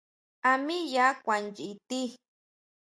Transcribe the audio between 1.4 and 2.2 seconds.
nyi ti?